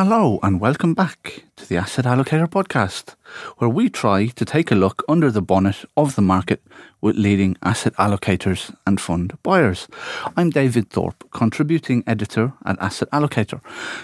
[0.00, 3.16] Hello, and welcome back to the Asset Allocator podcast,
[3.56, 6.62] where we try to take a look under the bonnet of the market
[7.00, 9.88] with leading asset allocators and fund buyers.
[10.36, 13.60] I'm David Thorpe, contributing editor at Asset Allocator.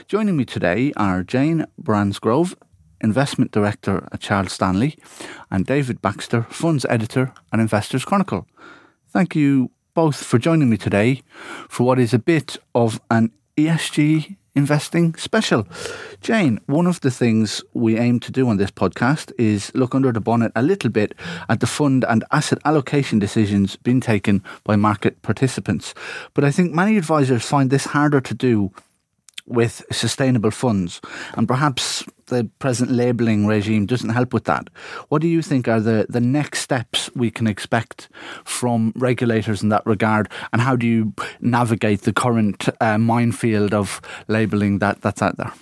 [0.09, 2.57] Joining me today are Jane Bransgrove,
[3.01, 4.99] investment director at Charles Stanley,
[5.49, 8.49] and David Baxter, funds editor at Investors Chronicle.
[9.11, 11.23] Thank you both for joining me today
[11.69, 15.67] for what is a bit of an ESG investing special.
[16.21, 20.13] Jane, one of the things we aim to do on this podcast is look under
[20.13, 21.15] the bonnet a little bit
[21.49, 25.95] at the fund and asset allocation decisions being taken by market participants.
[26.35, 28.73] But I think many advisors find this harder to do
[29.47, 31.01] with sustainable funds.
[31.37, 34.69] And perhaps the present labelling regime doesn't help with that.
[35.09, 38.09] What do you think are the, the next steps we can expect
[38.45, 40.31] from regulators in that regard?
[40.53, 45.53] And how do you navigate the current uh, minefield of labelling that, that's out there?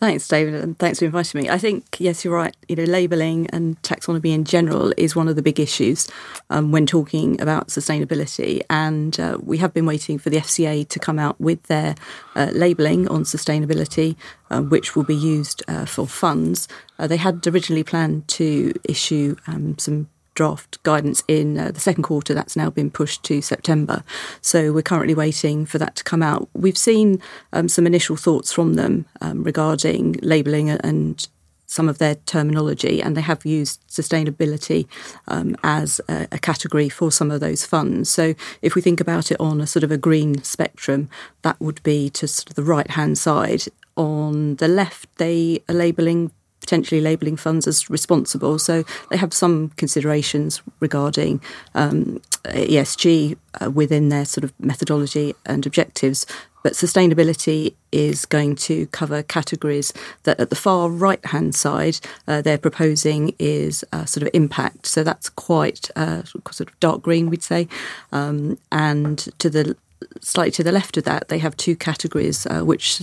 [0.00, 1.48] Thanks, David, and thanks for inviting me.
[1.48, 2.54] I think yes, you're right.
[2.68, 6.08] You know, labelling and taxonomy in general is one of the big issues
[6.50, 10.98] um, when talking about sustainability, and uh, we have been waiting for the FCA to
[10.98, 11.94] come out with their
[12.34, 14.16] uh, labelling on sustainability,
[14.50, 16.66] uh, which will be used uh, for funds.
[16.98, 22.02] Uh, they had originally planned to issue um, some draft guidance in uh, the second
[22.02, 22.34] quarter.
[22.34, 24.04] That's now been pushed to September.
[24.40, 26.48] So we're currently waiting for that to come out.
[26.52, 27.20] We've seen
[27.52, 31.26] um, some initial thoughts from them um, regarding labelling and
[31.66, 34.86] some of their terminology, and they have used sustainability
[35.26, 38.08] um, as a, a, category for some of those funds.
[38.08, 41.08] So, if we think about it on a sort of a green spectrum,
[41.42, 43.64] that would be to sort of the right hand side.
[43.96, 46.30] On the left, they are labelling
[46.64, 48.58] potentially labelling funds as responsible.
[48.58, 51.42] So they have some considerations regarding
[51.74, 56.24] um, ESG uh, within their sort of methodology and objectives.
[56.62, 59.92] But sustainability is going to cover categories
[60.22, 64.86] that at the far right hand side uh, they're proposing is uh, sort of impact.
[64.86, 67.68] So that's quite uh, sort of dark green, we'd say.
[68.12, 69.76] Um, and to the
[70.20, 72.98] slightly to the left of that, they have two categories uh, which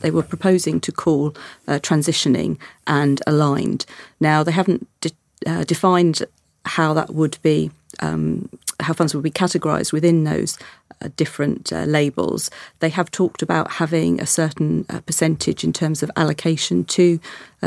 [0.00, 1.34] they were proposing to call
[1.68, 3.86] uh, transitioning and aligned.
[4.20, 5.10] Now, they haven't de-
[5.46, 6.22] uh, defined
[6.64, 8.48] how that would be, um,
[8.80, 10.58] how funds would be categorised within those
[11.02, 12.50] uh, different uh, labels.
[12.80, 17.20] They have talked about having a certain uh, percentage in terms of allocation to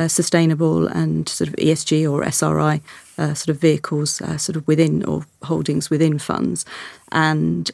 [0.07, 2.79] sustainable and sort of ESG or SRI
[3.17, 6.65] uh, sort of vehicles uh, sort of within or holdings within funds.
[7.11, 7.69] And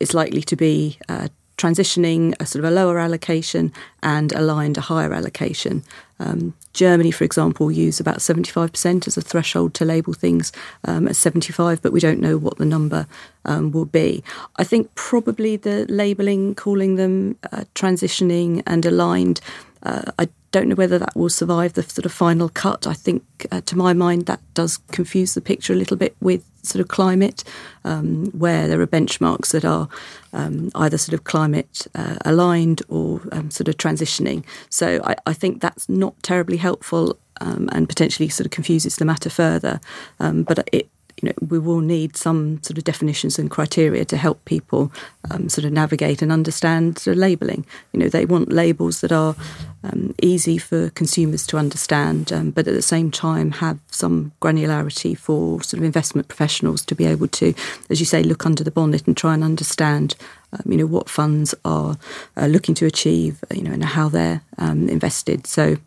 [0.00, 3.72] it's likely to be uh, transitioning a sort of a lower allocation
[4.02, 5.82] and aligned a higher allocation.
[6.18, 10.52] Um, Germany, for example, use about 75% as a threshold to label things
[10.84, 13.06] um, as 75, but we don't know what the number
[13.44, 14.24] um, will be.
[14.56, 19.40] I think probably the labelling, calling them uh, transitioning and aligned,
[19.84, 22.86] uh, I don't know whether that will survive the sort of final cut.
[22.86, 26.44] I think, uh, to my mind, that does confuse the picture a little bit with
[26.66, 27.44] sort of climate,
[27.84, 29.88] um, where there are benchmarks that are
[30.32, 34.44] um, either sort of climate uh, aligned or um, sort of transitioning.
[34.68, 39.04] So I, I, think that's not terribly helpful um, and potentially sort of confuses the
[39.04, 39.80] matter further.
[40.20, 40.88] Um, but it
[41.24, 44.92] you know, we will need some sort of definitions and criteria to help people
[45.30, 47.64] um, sort of navigate and understand the labelling.
[47.92, 49.34] You know, they want labels that are
[49.84, 55.16] um, easy for consumers to understand, um, but at the same time have some granularity
[55.16, 57.54] for sort of investment professionals to be able to,
[57.88, 60.16] as you say, look under the bonnet and try and understand.
[60.52, 61.96] Um, you know what funds are
[62.36, 65.46] uh, looking to achieve, you know, and how they're um, invested.
[65.46, 65.78] So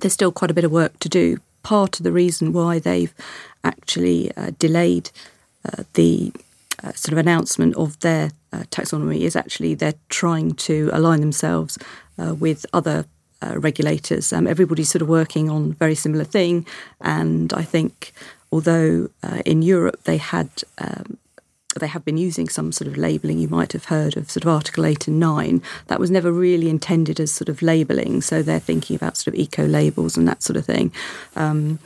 [0.00, 1.38] there's still quite a bit of work to do.
[1.62, 3.14] Part of the reason why they've
[3.64, 5.10] actually uh, delayed
[5.64, 6.32] uh, the
[6.82, 11.78] uh, sort of announcement of their uh, taxonomy is actually they're trying to align themselves
[12.18, 13.04] uh, with other
[13.42, 14.32] uh, regulators.
[14.32, 16.66] Um, everybody's sort of working on a very similar thing,
[17.00, 18.12] and I think
[18.50, 19.08] although
[19.46, 20.48] in Europe they had
[20.78, 21.18] um,
[21.78, 23.38] they have been using some sort of labelling.
[23.38, 25.62] You might have heard of sort of Article 8 and 9.
[25.86, 28.22] That was never really intended as sort of labelling.
[28.22, 30.92] So they're thinking about sort of eco labels and that sort of thing.
[31.36, 31.78] Um,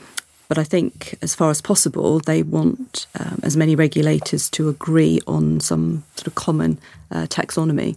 [0.49, 5.21] but I think, as far as possible, they want um, as many regulators to agree
[5.27, 6.79] on some sort of common
[7.11, 7.97] uh, taxonomy,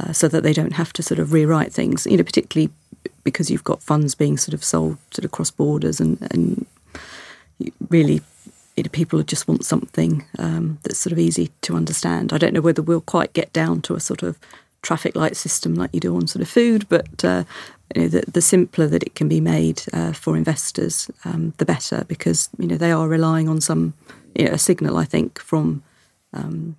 [0.00, 2.06] uh, so that they don't have to sort of rewrite things.
[2.06, 2.72] You know, particularly
[3.24, 6.66] because you've got funds being sort of sold sort of cross borders, and and
[7.90, 8.22] really,
[8.92, 12.32] people just want something um, that's sort of easy to understand.
[12.32, 14.38] I don't know whether we'll quite get down to a sort of
[14.82, 17.44] traffic light system like you do on sort of food, but uh,
[17.94, 21.64] you know, the, the, simpler that it can be made uh, for investors, um, the
[21.64, 23.94] better, because you know they are relying on some
[24.34, 25.82] you know, a signal, I think, from
[26.32, 26.76] um,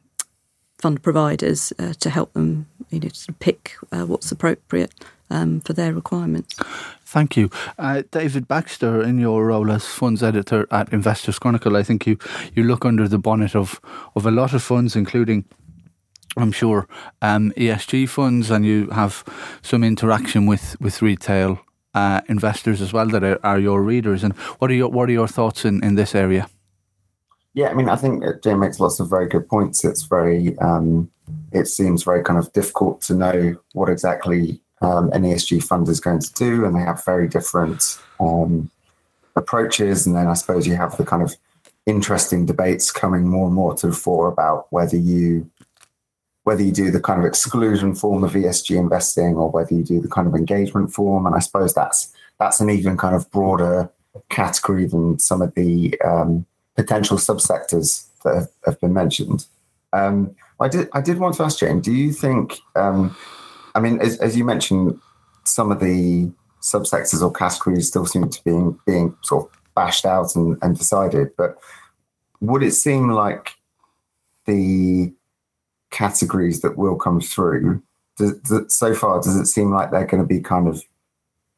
[0.79, 4.93] fund providers uh, to help them you know sort of pick uh, what's appropriate
[5.29, 6.55] um, for their requirements.
[7.05, 7.49] Thank you.
[7.77, 12.17] Uh, David Baxter, in your role as funds editor at Investors Chronicle, I think you,
[12.55, 13.79] you look under the bonnet of,
[14.15, 15.45] of a lot of funds, including
[16.35, 16.87] I'm sure
[17.21, 19.23] um, ESG funds, and you have
[19.61, 21.59] some interaction with with retail
[21.93, 24.23] uh, investors as well that are, are, your readers.
[24.23, 26.47] And what are your what are your thoughts in, in this area?
[27.53, 29.85] Yeah, I mean, I think Jay makes lots of very good points.
[29.85, 31.11] It's very, um,
[31.51, 35.99] it seems very kind of difficult to know what exactly um, an ESG fund is
[35.99, 38.69] going to do, and they have very different um,
[39.35, 40.05] approaches.
[40.05, 41.35] And then I suppose you have the kind of
[41.85, 45.49] interesting debates coming more and more to the fore about whether you
[46.43, 50.01] whether you do the kind of exclusion form of ESG investing or whether you do
[50.01, 51.25] the kind of engagement form.
[51.25, 53.89] And I suppose that's that's an even kind of broader
[54.29, 56.45] category than some of the um,
[56.75, 59.45] potential subsectors that have, have been mentioned.
[59.93, 63.15] Um, I did I did want to ask Jane, do you think um,
[63.75, 64.99] I mean, as, as you mentioned,
[65.43, 66.31] some of the
[66.61, 70.77] subsectors or categories still seem to be being, being sort of bashed out and, and
[70.77, 71.35] decided.
[71.37, 71.57] But
[72.39, 73.55] would it seem like
[74.45, 75.13] the
[75.91, 77.81] categories that will come through,
[78.17, 80.83] does, does, so far, does it seem like they're going to be kind of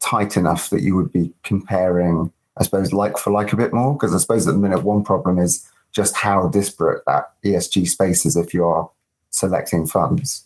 [0.00, 3.94] tight enough that you would be comparing, I suppose, like for like a bit more?
[3.94, 8.26] Because I suppose at the minute, one problem is just how disparate that ESG space
[8.26, 8.90] is if you are
[9.30, 10.44] selecting funds.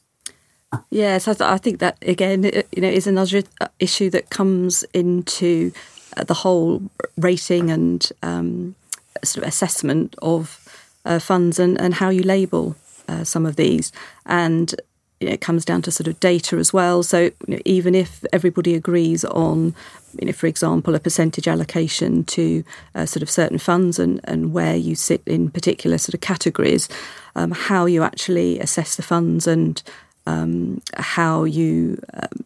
[0.90, 3.42] Yes, I, th- I, think that again, you know, is another
[3.80, 5.72] issue that comes into
[6.16, 6.82] uh, the whole
[7.16, 8.76] rating and um,
[9.24, 10.68] sort of assessment of
[11.04, 12.76] uh, funds and, and how you label
[13.08, 13.90] uh, some of these,
[14.26, 14.76] and
[15.18, 17.02] you know, it comes down to sort of data as well.
[17.02, 19.74] So you know, even if everybody agrees on,
[20.20, 22.62] you know, for example, a percentage allocation to
[22.94, 26.88] uh, sort of certain funds and, and where you sit in particular sort of categories,
[27.34, 29.82] um, how you actually assess the funds and
[30.26, 32.44] um, how you um,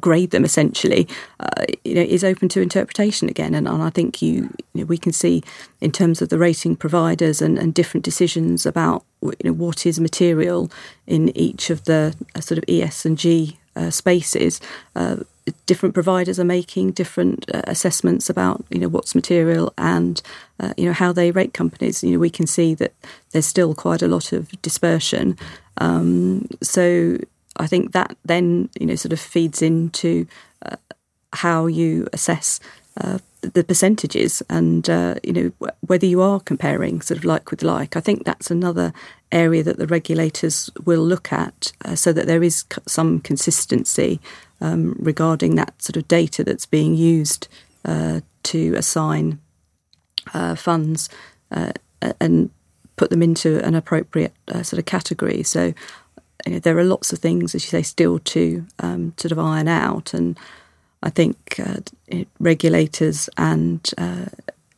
[0.00, 1.08] grade them essentially
[1.40, 3.54] uh, you know is open to interpretation again.
[3.54, 5.42] And, and I think you, you know, we can see
[5.80, 9.98] in terms of the rating providers and, and different decisions about you know what is
[9.98, 10.70] material
[11.06, 14.60] in each of the uh, sort of ES and G uh, spaces
[14.94, 15.16] uh,
[15.66, 20.22] different providers are making different uh, assessments about you know what's material and
[20.60, 22.92] uh, you know how they rate companies you know we can see that
[23.32, 25.36] there's still quite a lot of dispersion
[25.78, 27.18] um, so
[27.56, 30.26] I think that then you know sort of feeds into
[30.64, 30.76] uh,
[31.32, 32.60] how you assess
[33.00, 37.62] uh, the percentages and uh, you know whether you are comparing sort of like with
[37.62, 37.96] like.
[37.96, 38.92] I think that's another
[39.30, 44.20] area that the regulators will look at uh, so that there is some consistency
[44.60, 47.48] um, regarding that sort of data that's being used
[47.84, 49.38] uh, to assign
[50.34, 51.08] uh, funds
[51.50, 51.72] uh,
[52.20, 52.50] and
[52.96, 55.42] put them into an appropriate uh, sort of category.
[55.42, 55.72] So
[56.46, 59.38] you know, there are lots of things, as you say, still to um, sort of
[59.38, 60.38] iron out, and
[61.02, 61.80] I think uh,
[62.38, 64.26] regulators and uh,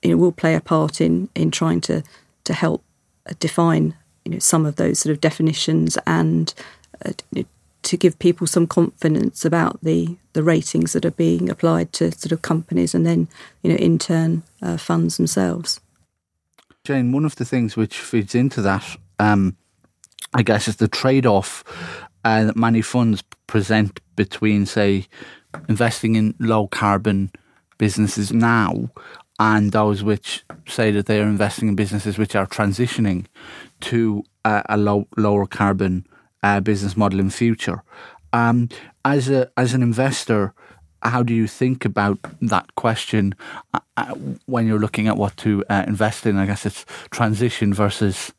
[0.02, 2.02] you know will play a part in in trying to
[2.44, 2.82] to help
[3.38, 3.94] define
[4.24, 6.54] you know some of those sort of definitions and
[7.82, 12.32] to give people some confidence about the the ratings that are being applied to sort
[12.32, 13.28] of companies and then
[13.62, 15.80] you know in turn uh, funds themselves.
[16.84, 19.56] Jane, one of the things which feeds into that, um,
[20.32, 21.62] I guess, is the trade off
[22.24, 25.06] uh, that many funds present between, say,
[25.68, 27.32] investing in low carbon
[27.76, 28.90] businesses now
[29.38, 33.24] and those which say that they are investing in businesses which are transitioning
[33.80, 36.06] to a, a low, lower carbon
[36.42, 37.82] uh, business model in future.
[38.32, 38.68] Um,
[39.04, 40.54] as a as an investor,
[41.02, 43.34] how do you think about that question
[43.74, 44.14] uh, uh,
[44.46, 46.36] when you're looking at what to uh, invest in?
[46.36, 48.32] I guess it's transition versus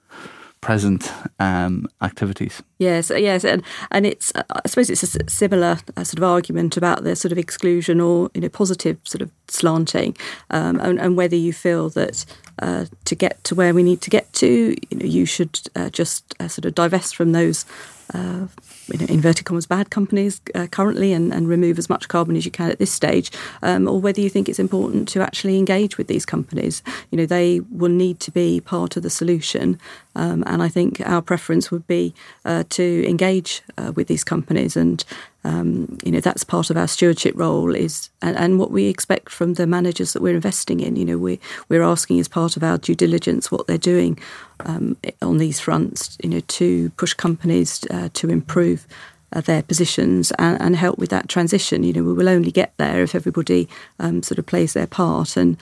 [0.61, 2.61] present um, activities.
[2.77, 7.03] Yes, yes, and and it's I suppose it's a similar uh, sort of argument about
[7.03, 10.15] the sort of exclusion or you know positive sort of slanting,
[10.51, 12.25] um, and, and, whether you feel that
[12.59, 15.89] uh, to get to where we need to get to, you know, you should uh,
[15.89, 17.65] just uh, sort of divest from those
[18.13, 18.47] uh,
[18.87, 22.43] you know, inverted commas bad companies uh, currently and, and, remove as much carbon as
[22.43, 25.97] you can at this stage, um, or whether you think it's important to actually engage
[25.97, 26.83] with these companies.
[27.09, 29.79] You know, they will need to be part of the solution,
[30.15, 32.13] um, and I think our preference would be
[32.45, 34.75] uh, to engage uh, with these companies.
[34.75, 35.03] And
[35.43, 39.29] um, you know that's part of our stewardship role is and, and, what we expect
[39.29, 40.95] from the managers that we're investing in.
[40.95, 44.19] You know we we're asking as part of our due diligence what they're doing
[44.65, 48.85] um, on these fronts you know to push companies uh, to improve
[49.33, 51.83] uh, their positions and, and, help with that transition.
[51.83, 53.67] You know we will only get there if everybody
[53.99, 55.37] um, sort of plays their part.
[55.37, 55.57] And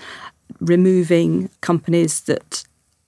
[0.59, 2.65] removing companies that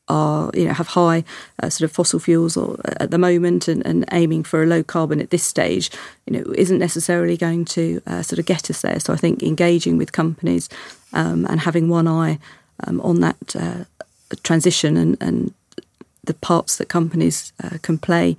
[0.07, 1.23] are you know have high
[1.61, 4.65] uh, sort of fossil fuels or uh, at the moment and, and, aiming for a
[4.65, 5.89] low carbon at this stage
[6.25, 8.99] you know isn't necessarily going to uh, sort of get us there.
[8.99, 10.69] So i think engaging with companies
[11.13, 12.39] um, and having one eye
[12.85, 13.83] um, on that uh,
[14.43, 15.53] transition and, and
[16.23, 18.37] the parts that companies uh, can play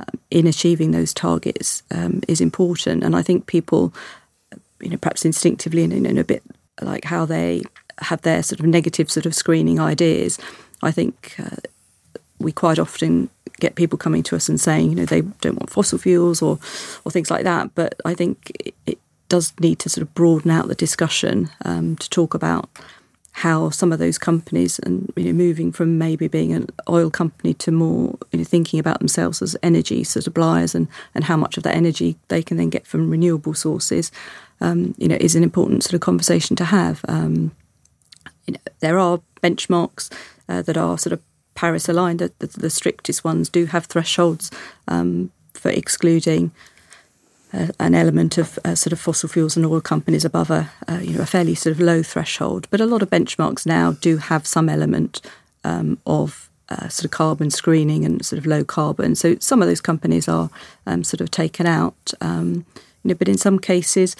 [0.00, 3.02] um, in achieving those targets um, is important.
[3.02, 3.92] And i think people
[4.80, 6.42] you know perhaps instinctively and in a bit
[6.80, 7.62] like how they
[8.00, 10.38] have their sort of negative sort of screening ideas
[10.82, 11.56] I think uh,
[12.38, 13.30] we quite often
[13.60, 16.58] get people coming to us and saying, you know, they don't want fossil fuels or
[17.04, 17.74] or things like that.
[17.74, 21.96] But I think it, it does need to sort of broaden out the discussion um,
[21.96, 22.68] to talk about
[23.32, 27.54] how some of those companies and you know moving from maybe being an oil company
[27.54, 31.62] to more you know, thinking about themselves as energy suppliers and and how much of
[31.62, 34.10] that energy they can then get from renewable sources
[34.60, 37.52] um, you know is an important sort of conversation to have um,
[38.48, 40.10] you know, there are benchmarks
[40.48, 41.20] uh, that are sort of
[41.54, 42.20] Paris aligned.
[42.20, 44.50] The, the, the strictest ones do have thresholds
[44.88, 46.50] um, for excluding
[47.52, 50.98] uh, an element of uh, sort of fossil fuels and oil companies above a uh,
[51.02, 52.66] you know a fairly sort of low threshold.
[52.70, 55.20] But a lot of benchmarks now do have some element
[55.64, 59.14] um, of uh, sort of carbon screening and sort of low carbon.
[59.14, 60.50] So some of those companies are
[60.86, 62.12] um, sort of taken out.
[62.20, 62.66] Um,
[63.02, 64.16] you know, but in some cases,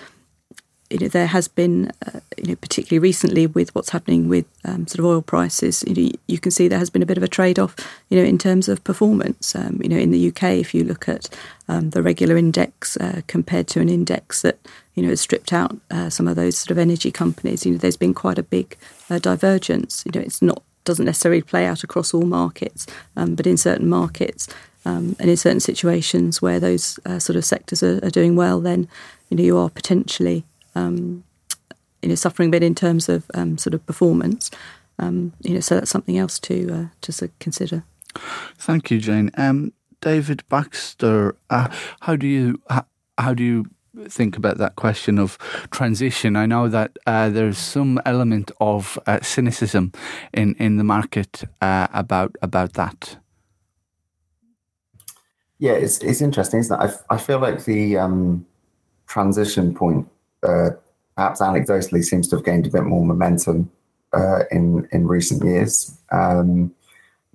[0.91, 4.87] you know, there has been, uh, you know, particularly recently with what's happening with um,
[4.87, 7.23] sort of oil prices, you know, you can see there has been a bit of
[7.23, 7.77] a trade-off,
[8.09, 9.55] you know, in terms of performance.
[9.55, 11.29] Um, you know, in the UK, if you look at
[11.69, 14.59] um, the regular index uh, compared to an index that,
[14.95, 17.79] you know, has stripped out uh, some of those sort of energy companies, you know,
[17.79, 18.77] there's been quite a big
[19.11, 20.05] uh, divergence.
[20.07, 23.89] You know, it's not doesn't necessarily play out across all markets, um, but in certain
[23.89, 24.49] markets.
[24.87, 28.59] Um, and in certain situations where those uh, sort of sectors are, are doing well,
[28.59, 28.89] then
[29.29, 30.45] you know you are potentially
[30.79, 31.25] um,
[32.03, 34.51] you know, suffering a bit in terms of um, sort of performance.
[34.99, 37.85] Um, you know, so that's something else to uh, to consider.
[38.57, 39.31] Thank you, Jane.
[39.37, 41.69] Um, David Baxter, uh,
[42.01, 42.85] how do you how,
[43.17, 43.67] how, do you
[44.09, 45.39] think about that question of
[45.71, 46.37] transition?
[46.37, 49.93] I know that uh, there's some element of uh, cynicism
[50.33, 53.19] in in the market uh, about about that.
[55.59, 56.91] Yeah, it's it's interesting, isn't it?
[57.11, 58.47] I, I feel like the um,
[59.07, 60.09] transition point
[60.43, 60.71] uh,
[61.17, 63.71] perhaps anecdotally seems to have gained a bit more momentum
[64.13, 65.97] uh, in in recent years.
[66.13, 66.75] Um,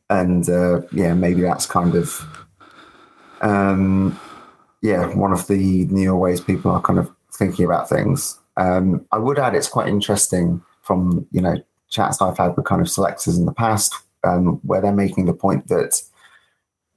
[0.09, 2.21] and uh, yeah, maybe that's kind of
[3.41, 4.19] um,
[4.81, 8.39] yeah one of the newer ways people are kind of thinking about things.
[8.57, 11.57] Um, I would add it's quite interesting from you know
[11.89, 13.93] chats I've had with kind of selectors in the past
[14.23, 16.01] um, where they're making the point that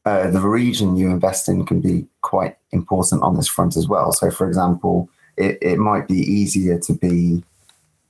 [0.04, 4.12] uh, the region you invest in can be quite important on this front as well.
[4.12, 7.42] So, for example, it, it might be easier to be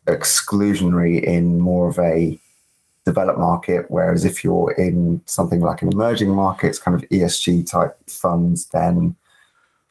[0.06, 2.38] exclusionary in more of a
[3.04, 3.86] developed market.
[3.88, 9.16] Whereas if you're in something like an emerging markets, kind of ESG type funds, then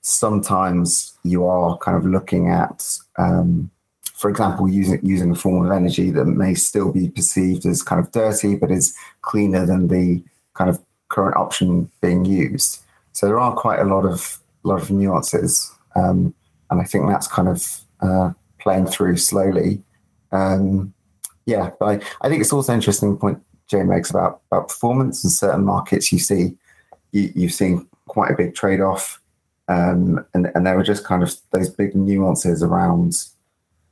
[0.01, 3.71] sometimes you are kind of looking at, um,
[4.13, 7.99] for example, using using a form of energy that may still be perceived as kind
[7.99, 10.23] of dirty, but is cleaner than the
[10.53, 12.79] kind of current option being used.
[13.13, 15.71] So there are quite a lot of lot of nuances.
[15.95, 16.33] Um,
[16.69, 19.81] and I think that's kind of uh, playing through slowly.
[20.31, 20.93] Um,
[21.45, 25.29] yeah, but I, I, think it's also interesting point Jane makes about about performance in
[25.29, 26.11] certain markets.
[26.11, 26.55] You see,
[27.11, 29.21] you, you've seen quite a big trade off,
[29.67, 33.13] um, and and there were just kind of those big nuances around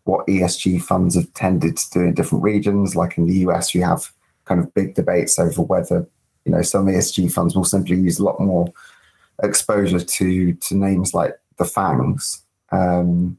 [0.06, 2.96] what ESG funds have tended to do in different regions.
[2.96, 4.12] Like in the US, you have
[4.46, 6.08] kind of big debates over whether
[6.46, 8.74] you know some ESG funds will simply use a lot more
[9.44, 12.42] exposure to to names like the FANGs
[12.74, 13.38] um,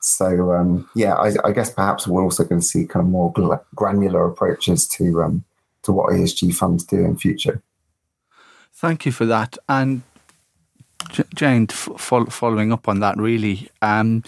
[0.00, 3.32] so um, yeah, I, I, guess perhaps we're also going to see kind of more
[3.74, 5.44] granular approaches to um,
[5.82, 7.62] to what ESG funds do in future.
[8.72, 9.58] Thank you for that.
[9.68, 10.02] And
[11.34, 14.22] Jane, f- following up on that, really, um,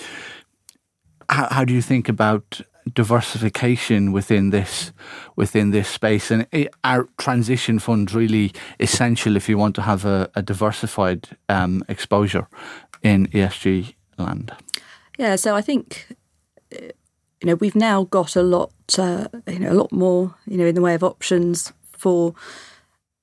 [1.28, 2.60] how, how, do you think about
[2.92, 4.92] diversification within this
[5.34, 6.30] within this space?
[6.30, 6.46] And
[6.84, 12.48] are transition funds really essential if you want to have a, a diversified um, exposure
[13.02, 14.52] in ESG land?
[15.18, 16.16] Yeah, so I think
[16.72, 16.88] uh,
[17.40, 20.66] you know we've now got a lot, uh, you know, a lot more, you know,
[20.66, 22.34] in the way of options for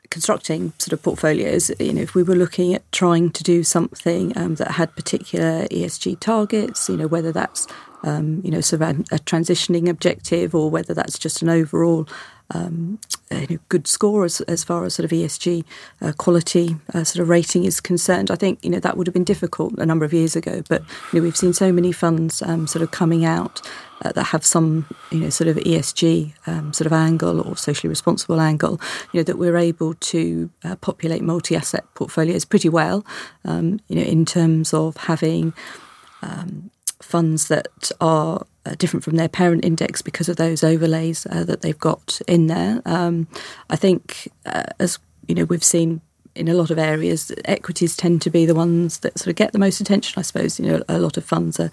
[0.10, 1.72] constructing sort of portfolios.
[1.80, 5.66] You know, if we were looking at trying to do something um, that had particular
[5.68, 7.68] ESG targets, you know, whether that's
[8.04, 12.08] um, you know sort of a, a, transitioning objective or whether that's just an overall
[12.54, 13.00] um,
[13.32, 15.64] a good score as, as far as sort of ESG
[16.02, 18.30] uh, quality uh, sort of rating is concerned.
[18.30, 20.82] I think you know that would have been difficult a number of years ago, but
[21.12, 23.62] you know we've seen so many funds um, sort of coming out
[24.04, 27.90] uh, that have some you know sort of ESG um, sort of angle or socially
[27.90, 28.80] responsible angle.
[29.14, 33.06] You know that we're able to uh, populate multi-asset portfolios pretty well.
[33.46, 35.54] Um, you know in terms of having
[36.22, 36.70] um,
[37.04, 41.62] funds that are uh, different from their parent index because of those overlays uh, that
[41.62, 42.82] they've got in there.
[42.86, 43.28] Um,
[43.70, 46.02] I think, uh, as you know, we've seen
[46.36, 49.52] in a lot of areas, equities tend to be the ones that sort of get
[49.52, 50.20] the most attention.
[50.20, 51.72] I suppose you know a lot of funds are.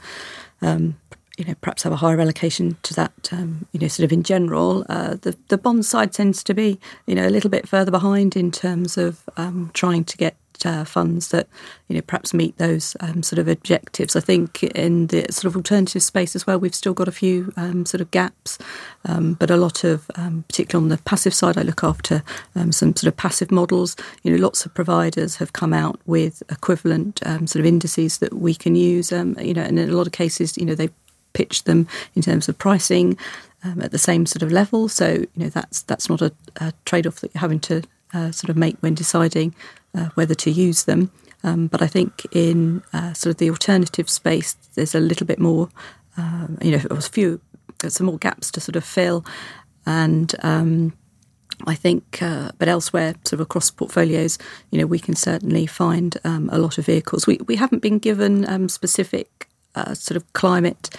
[0.60, 0.96] Um,
[1.36, 3.28] you know, perhaps have a higher allocation to that.
[3.30, 6.80] Um, you know, sort of in general, uh, the the bond side tends to be,
[7.06, 10.34] you know, a little bit further behind in terms of um, trying to get
[10.66, 11.48] uh, funds that
[11.88, 14.16] you know perhaps meet those um, sort of objectives.
[14.16, 17.52] I think in the sort of alternative space as well, we've still got a few
[17.56, 18.58] um, sort of gaps,
[19.04, 22.22] um, but a lot of um, particularly on the passive side, I look after
[22.54, 23.96] um, some sort of passive models.
[24.22, 28.34] You know, lots of providers have come out with equivalent um, sort of indices that
[28.34, 29.10] we can use.
[29.10, 29.24] you
[29.54, 30.90] know, and in a lot of cases, you know, they
[31.32, 33.16] pitch them in terms of pricing.
[33.82, 37.20] at the same sort of level, so you know that's that's not a, a trade-off
[37.20, 37.82] that you're having to
[38.14, 39.54] uh, sort of make when deciding
[39.94, 41.10] uh, whether to use them.
[41.44, 45.38] Um, but I think in uh, sort of the alternative space, there's a little bit
[45.38, 45.68] more,
[46.16, 47.40] um, you know, there was few,
[47.86, 49.24] some more gaps to sort of fill.
[49.86, 50.94] And um,
[51.66, 54.38] I think, uh, but elsewhere, sort of across portfolios,
[54.70, 57.26] you know, we can certainly find um, a lot of vehicles.
[57.26, 60.90] We, we haven't been given um, specific uh, sort of climate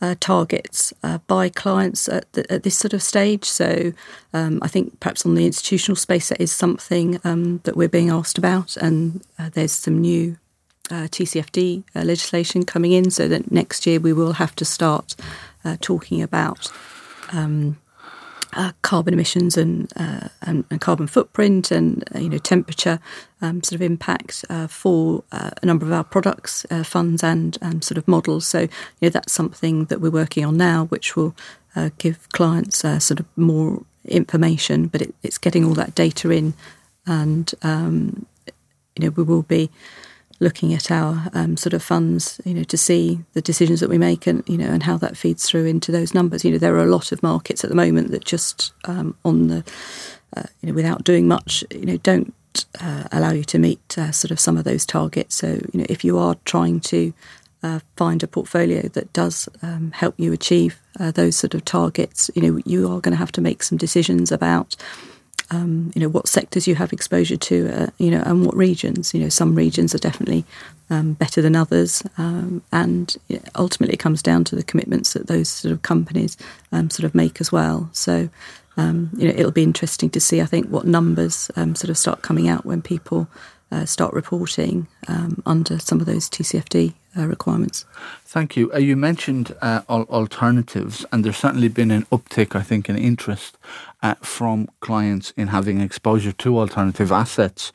[0.00, 3.44] uh, targets uh, by clients at, the, at, this sort of stage.
[3.44, 3.92] So
[4.32, 8.10] um, I think perhaps on the institutional space that is something um, that we're being
[8.10, 10.36] asked about, and uh, there's some new
[10.90, 15.16] uh, TCFD uh, legislation coming in, so that next year we will have to start
[15.80, 16.72] talking about.
[17.30, 17.76] Um,
[18.54, 22.98] uh, carbon emissions and, uh, and, and carbon footprint and uh, you know temperature
[23.42, 27.58] um, sort of impact uh, for uh, a number of our products, uh, funds, and
[27.62, 28.46] um, sort of models.
[28.46, 28.68] So you
[29.02, 31.34] know that's something that we're working on now, which will
[31.98, 34.88] give clients sort of more information.
[34.88, 36.54] But it, it's getting all that data in,
[37.06, 38.26] and um,
[38.96, 39.70] you know we will be
[40.40, 43.98] looking at our um, sort of funds, you know, to see the decisions that we
[43.98, 46.44] make and you know and how that feeds through into those numbers.
[46.44, 49.48] You know, there are a lot of markets at the moment that just um, on
[49.48, 49.64] the
[50.36, 52.34] uh, you know without doing much, you know, don't
[52.80, 55.34] uh, allow you to meet uh, sort of some of those targets.
[55.34, 57.12] So you know, if you are trying to
[57.62, 62.30] uh, find a portfolio that does um, help you achieve uh, those sort of targets,
[62.34, 64.76] you know, you are going to have to make some decisions about
[65.50, 69.14] um, you know what sectors you have exposure to, uh, you know, and what regions.
[69.14, 70.44] You know, some regions are definitely
[70.90, 73.16] um, better than others, um, and
[73.54, 76.36] ultimately it comes down to the commitments that those sort of companies
[76.72, 77.88] um, sort of make as well.
[77.92, 78.28] So.
[78.76, 80.40] Um, you know, it'll be interesting to see.
[80.40, 83.26] I think what numbers um, sort of start coming out when people
[83.70, 84.86] uh, start reporting
[85.46, 87.84] under some of those TCFD uh, requirements.
[88.24, 88.72] Thank you.
[88.72, 93.58] Uh, you mentioned uh, alternatives, and there's certainly been an uptick, I think, in interest
[94.02, 97.72] uh, from clients in having exposure to alternative assets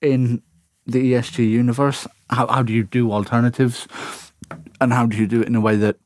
[0.00, 0.42] in
[0.86, 2.06] the ESG universe.
[2.30, 3.88] How, how do you do alternatives,
[4.80, 5.96] and how do you do it in a way that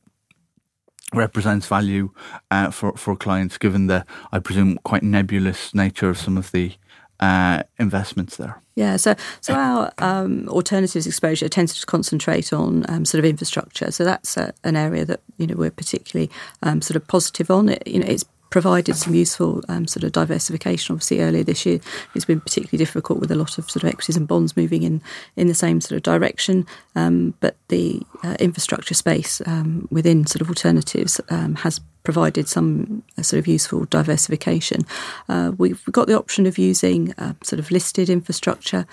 [1.13, 2.11] represents value
[2.51, 6.73] uh, for for clients, given the I presume quite nebulous nature of some of the
[7.19, 8.61] uh, investments there.
[8.75, 13.91] Yeah, so so our um, alternatives exposure tends to concentrate on um, sort of infrastructure.
[13.91, 16.31] So that's a, an area that you know we're particularly
[16.63, 17.69] um, sort of positive on.
[17.69, 20.93] It, you know, it's provided some useful um, sort of diversification.
[20.93, 21.79] Obviously, earlier this year,
[22.15, 25.01] it's been particularly difficult with a lot of sort of equities and bonds moving in
[25.35, 26.65] in the same sort of direction.
[26.95, 33.03] Um, but the uh, infrastructure space um, within sort of alternatives um, has provided some
[33.17, 34.81] uh, sort of useful diversification.
[35.27, 38.85] Uh, we've got the option of using uh, sort of listed infrastructure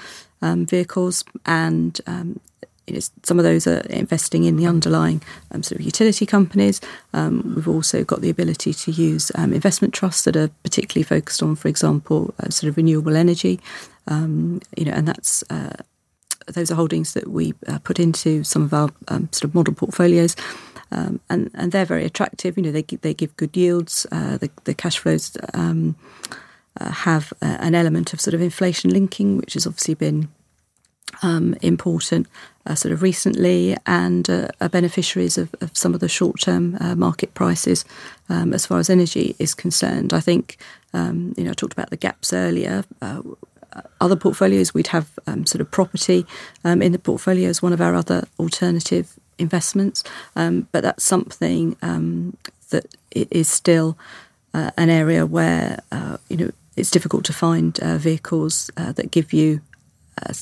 [0.42, 2.40] um, vehicles and um,
[3.22, 6.80] some of those are investing in the underlying um, sort of utility companies.
[7.12, 11.42] Um, we've also got the ability to use um, investment trusts that are particularly focused
[11.42, 13.60] on, for example, uh, sort of renewable energy.
[14.06, 15.76] Um, you know, and that's uh,
[16.46, 19.74] those are holdings that we uh, put into some of our um, sort of model
[19.74, 20.36] portfolios.
[20.92, 22.56] Um, and and they're very attractive.
[22.56, 24.06] You know, they they give good yields.
[24.12, 25.96] Uh, the the cash flows um,
[26.80, 30.28] uh, have uh, an element of sort of inflation linking, which has obviously been
[31.22, 32.26] um, important
[32.66, 36.76] uh, sort of recently and uh, are beneficiaries of, of, some of the short term
[36.80, 37.84] uh, market prices
[38.28, 40.12] um, as far as energy is concerned.
[40.12, 40.58] I think,
[40.92, 42.84] um, you know, I talked about the gaps earlier.
[43.00, 43.22] Uh,
[44.00, 46.26] other portfolios, we'd have um, sort of property
[46.64, 50.02] um, in the portfolio as one of our other alternative investments,
[50.34, 51.76] um, but that's something
[52.70, 53.96] that is still
[54.54, 59.60] uh, an area where uh, you know it's difficult to find vehicles that give you
[60.22, 60.32] uh,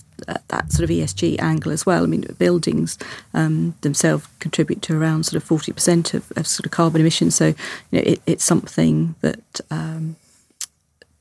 [0.49, 2.05] that sort of ESG angle as well.
[2.05, 2.99] I mean, buildings
[3.33, 7.35] um, themselves contribute to around sort of forty percent of, of, sort of carbon emissions.
[7.35, 7.55] So, you
[7.93, 10.17] know, it, it's something that um,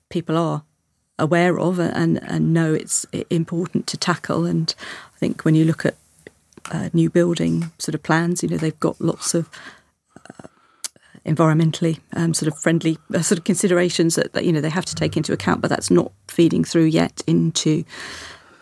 [0.10, 0.64] people are
[1.20, 4.46] aware of and, and know it's important to tackle.
[4.46, 4.74] And
[5.16, 5.96] I think when you look at
[6.72, 9.50] uh, new building sort of plans, you know, they've got lots of
[10.18, 10.48] uh,
[11.26, 14.86] environmentally um, sort of friendly uh, sort of considerations that, that, you know they have
[14.86, 17.84] to take into account, but that's not feeding through yet into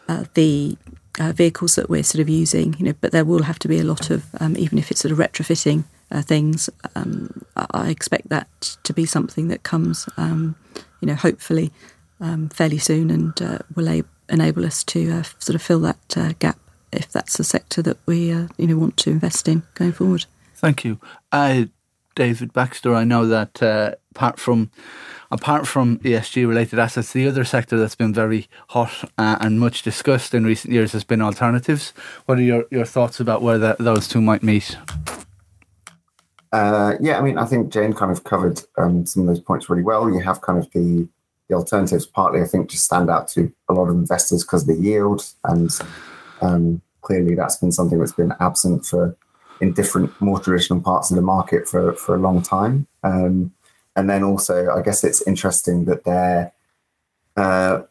[0.08, 0.78] uh, the
[1.20, 2.76] uh, vehicles that we're sort of using.
[2.78, 5.02] You know, but there will have to be a lot of um, even if it's
[5.02, 6.70] sort of retrofitting uh, things.
[6.96, 10.56] Um, I expect that to be something that comes, um,
[11.00, 11.72] you know, hopefully
[12.20, 16.58] um, fairly soon and uh, will enable us to uh, sort of fill that gap
[16.92, 20.26] if that's a sector that we you know want to invest in going forward.
[20.56, 21.00] Thank you.
[22.16, 24.72] David Baxter, I know that uh, apart from
[25.32, 29.82] apart from ESG related assets, the other sector that's been very hot uh, and much
[29.82, 31.94] discussed in recent years has been alternatives.
[32.26, 34.76] What are your, your thoughts about where that, those two might meet?
[36.52, 39.70] Uh, yeah, I mean, I think Jane kind of covered um, some of those points
[39.70, 40.10] really well.
[40.10, 41.08] You have kind of the
[41.48, 44.76] the alternatives partly, I think, just stand out to a lot of investors because the
[44.76, 45.70] yield, and
[46.42, 49.18] um, clearly that's been something that's been absent for
[49.60, 52.88] in different, more traditional parts of the market for for a long time.
[53.04, 53.54] Um,
[53.96, 56.52] and then also, I guess it's interesting that they're
[57.38, 57.82] uh,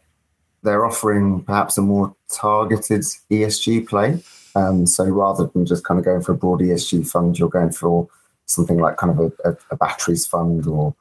[0.62, 4.22] they're offering perhaps a more targeted ESG play.
[4.54, 7.70] Um, so rather than just kind of going for a broad ESG fund, you're going
[7.70, 8.08] for
[8.46, 10.94] something like kind of a, a, a batteries fund or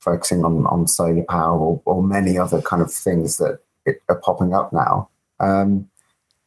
[0.00, 3.60] focusing on, on solar power or, or many other kind of things that
[4.08, 5.08] are popping up now.
[5.40, 5.88] Um,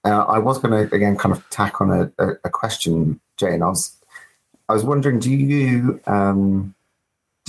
[0.03, 3.67] I was going to again kind of tack on a, a, a, question Jane, I
[3.67, 3.95] was
[4.69, 6.73] I was wondering, do you um,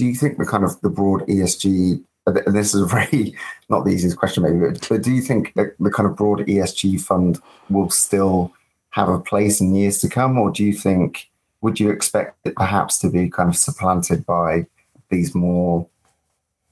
[0.01, 3.35] do you think the kind of the broad ESG and this is a very
[3.69, 7.03] not the easiest question maybe, but, do you think that the kind of broad ESG
[7.03, 8.51] fund will still
[8.91, 11.29] have a place in years to come, or do you think
[11.61, 14.67] would you expect it perhaps to be kind of supplanted by
[15.11, 15.87] these more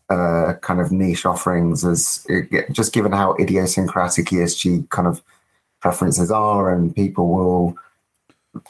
[0.08, 2.26] uh, kind of niche offerings as
[2.72, 5.20] just given how idiosyncratic ESG kind of
[5.80, 7.76] preferences are and people will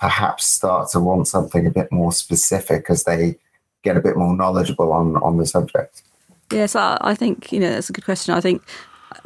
[0.00, 3.36] perhaps start to want something a bit more specific as they
[3.88, 6.02] get a bit more knowledgeable on on the subject?
[6.52, 8.34] Yes, I, I think you know that's a good question.
[8.34, 8.62] I think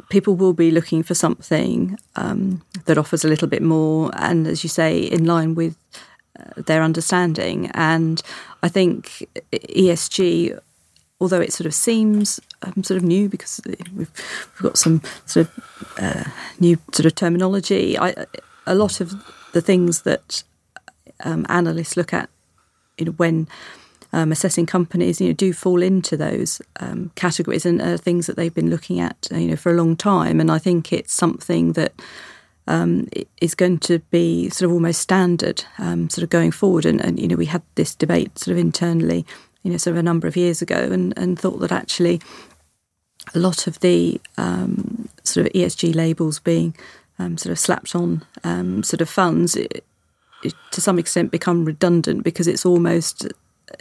[0.09, 4.63] people will be looking for something um, that offers a little bit more, and as
[4.63, 5.75] you say, in line with
[6.39, 7.69] uh, their understanding.
[7.73, 8.21] And
[8.61, 10.59] I think ESG,
[11.19, 15.47] although it sort of seems um, sort of new because we've, we've got some sort
[15.47, 18.25] of uh, new sort of terminology, I,
[18.65, 19.13] a lot of
[19.53, 20.43] the things that
[21.23, 22.29] um, analysts look at
[22.97, 23.47] you know, when
[24.13, 28.35] um, assessing companies, you know, do fall into those um, categories and are things that
[28.35, 30.39] they've been looking at, uh, you know, for a long time.
[30.39, 31.93] And I think it's something that
[32.67, 33.09] um,
[33.41, 36.85] is going to be sort of almost standard, um, sort of going forward.
[36.85, 39.25] And, and, you know, we had this debate sort of internally,
[39.63, 42.21] you know, sort of a number of years ago, and, and thought that actually
[43.33, 46.75] a lot of the um, sort of ESG labels being
[47.17, 48.23] um, sort of slapped on
[48.83, 49.55] sort of funds.
[49.55, 49.83] It,
[50.71, 53.31] to some extent become redundant because it's almost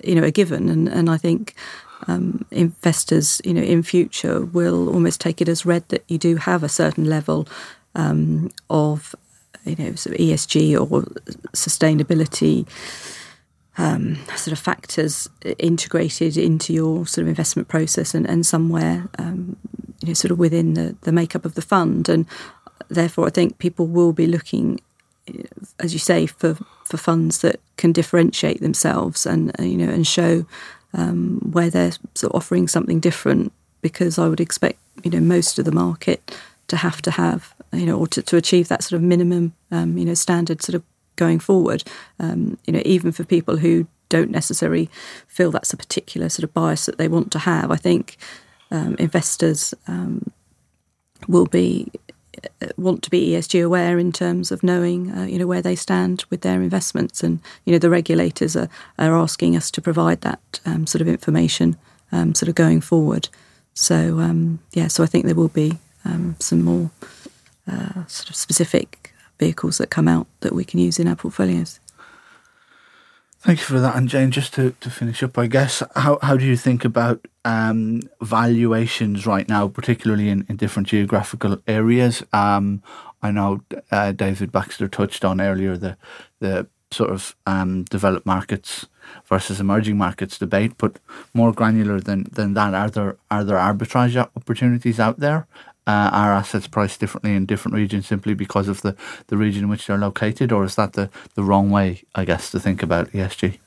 [0.02, 0.68] you know a given.
[0.68, 1.54] And and I think
[2.06, 6.36] um, investors you know in future will almost take it as read that you do
[6.36, 7.46] have a certain level
[7.94, 9.14] um, of
[9.64, 11.02] you know sort of ESG or
[11.52, 12.66] sustainability
[13.78, 15.28] um, sort of factors
[15.58, 19.56] integrated into your sort of investment process and, and somewhere um,
[20.00, 22.08] you know sort of within the, the makeup of the fund.
[22.08, 22.26] And
[22.88, 24.80] therefore I think people will be looking
[25.78, 26.54] as you say, for,
[26.84, 30.46] for funds that can differentiate themselves and uh, you know and show
[30.94, 33.52] um, where they're sort of offering something different.
[33.80, 36.36] Because I would expect you know most of the market
[36.68, 39.98] to have to have you know or to, to achieve that sort of minimum um,
[39.98, 40.82] you know standard sort of
[41.16, 41.84] going forward.
[42.18, 44.90] Um, you know even for people who don't necessarily
[45.26, 47.70] feel that's a particular sort of bias that they want to have.
[47.70, 48.18] I think
[48.70, 50.30] um, investors um,
[51.28, 51.90] will be
[52.76, 56.24] want to be ESG aware in terms of knowing, uh, you know, where they stand
[56.30, 60.60] with their investments, and you know, the regulators are are asking us to provide that
[60.64, 61.76] um, sort of information,
[62.10, 63.28] um, sort of going forward.
[63.74, 66.90] So um, yeah, so I think there will be um, some more
[67.70, 71.80] uh, sort of specific vehicles that come out that we can use in our portfolios.
[73.42, 73.96] Thank you for that.
[73.96, 77.26] And Jane, just to, to finish up, I guess, how, how do you think about
[77.44, 82.22] um, valuations right now, particularly in, in different geographical areas?
[82.32, 82.84] Um,
[83.20, 85.96] I know uh, David Baxter touched on earlier the
[86.38, 88.86] the sort of um, developed markets
[89.24, 90.98] versus emerging markets debate, but
[91.34, 95.48] more granular than, than that, are there are there arbitrage opportunities out there?
[95.84, 98.94] Uh, are assets priced differently in different regions simply because of the,
[99.26, 102.52] the region in which they're located, or is that the, the wrong way, I guess,
[102.52, 103.58] to think about ESG?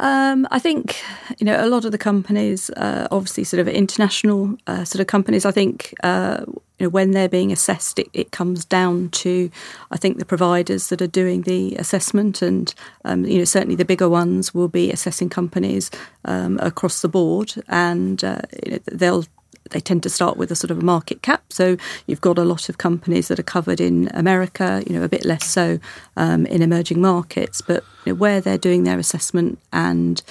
[0.00, 1.02] Um, I think
[1.38, 5.06] you know a lot of the companies, uh, obviously, sort of international uh, sort of
[5.06, 5.44] companies.
[5.44, 6.44] I think uh,
[6.78, 9.50] you know when they're being assessed, it, it, comes down to
[9.90, 12.72] I think the providers that are doing the assessment, and
[13.04, 15.90] um, you know certainly the bigger ones will be assessing companies
[16.24, 19.24] um, across the board, and uh, you know, they'll
[19.70, 21.42] they tend to start with a sort of a market cap.
[21.50, 21.76] So
[22.06, 25.24] you've got a lot of companies that are covered in America, you know, a bit
[25.24, 25.78] less so
[26.16, 27.60] um, in emerging markets.
[27.60, 30.22] But you know, where they're doing their assessment and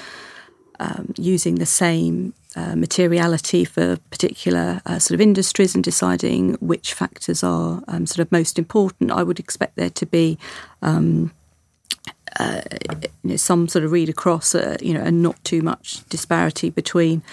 [0.80, 6.94] um, using the same uh, materiality for particular uh, sort of industries and deciding which
[6.94, 10.38] factors are um, sort of most important, I would expect there to be.
[10.82, 11.32] Um,
[12.40, 12.62] uh,
[13.24, 16.70] you know, some sort of read across, uh, you know, and not too much disparity
[16.70, 17.24] between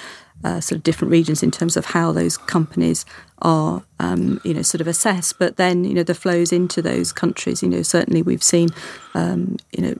[0.42, 3.04] uh, sort of different regions in terms of how those companies
[3.40, 5.38] are, um, you know, sort of assessed.
[5.38, 8.68] But then, you know, the flows into those countries, you know, certainly we've seen,
[9.14, 9.98] um, you know,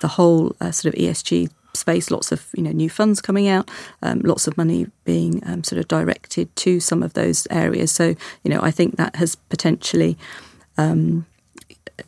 [0.00, 3.70] the whole uh, sort of ESG space, lots of you know new funds coming out,
[4.02, 7.90] um, lots of money being um, sort of directed to some of those areas.
[7.92, 10.16] So you know, I think that has potentially.
[10.76, 11.26] Um,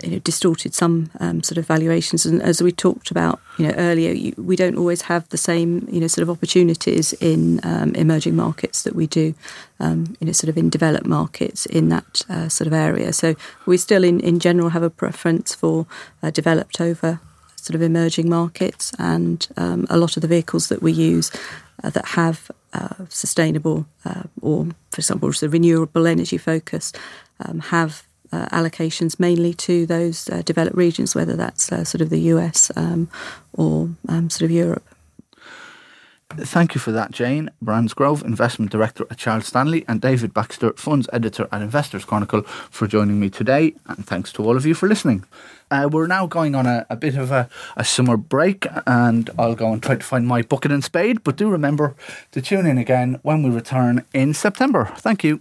[0.03, 2.27] you know, distorted some um, sort of valuations.
[2.27, 5.87] And as we talked about, you know, earlier, you, we don't always have the same,
[5.91, 9.35] you know, sort of opportunities in um, emerging markets that we do,
[9.81, 13.13] um, you know, sort of in developed markets in that uh, sort of area.
[13.13, 15.87] So we still, in, in general, have a preference for
[16.23, 17.21] uh, developed over
[17.57, 21.33] sort of emerging markets, and um, a lot of the vehicles that we use
[21.83, 26.93] uh, that have uh, sustainable uh, or, for example, the renewable energy focus
[27.41, 32.11] um, have uh, allocations mainly to those uh, developed regions, whether that's uh, sort of
[32.11, 33.09] the US um,
[33.53, 34.85] or um, sort of Europe.
[36.29, 41.09] Thank you for that, Jane Bransgrove, Investment Director at Charles Stanley, and David Baxter, Funds
[41.13, 43.75] Editor at Investors Chronicle, for joining me today.
[43.87, 45.25] And thanks to all of you for listening.
[45.71, 49.55] Uh, we're now going on a, a bit of a, a, summer break, and I'll
[49.55, 51.23] go and try to find my bucket and spade.
[51.25, 51.95] But do remember
[52.33, 54.93] to tune in again when we return in September.
[54.97, 55.41] Thank you.